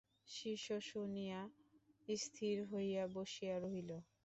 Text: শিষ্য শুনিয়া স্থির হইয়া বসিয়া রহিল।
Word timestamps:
শিষ্য 0.31 0.67
শুনিয়া 0.83 1.39
স্থির 2.17 2.55
হইয়া 2.71 3.03
বসিয়া 3.15 3.55
রহিল। 3.59 3.91